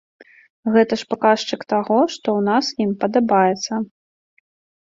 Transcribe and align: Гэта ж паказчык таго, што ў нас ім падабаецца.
Гэта 0.77 0.93
ж 1.01 1.07
паказчык 1.11 1.61
таго, 1.73 1.97
што 2.15 2.27
ў 2.39 2.47
нас 2.49 2.65
ім 2.87 2.91
падабаецца. 3.05 3.73